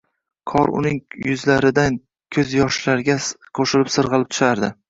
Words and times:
Qor 0.51 0.71
uning 0.79 0.97
yuzlaridan 1.25 1.99
koʻz 2.39 2.57
yoshlarga 2.61 3.19
qoʻshilib 3.61 3.97
sirgʻalib 3.99 4.35
tushardi. 4.35 4.77